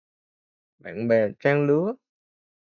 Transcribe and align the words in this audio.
Bạn 0.79 1.07
bè 1.07 1.27
trang 1.39 1.65
lứa 1.67 1.93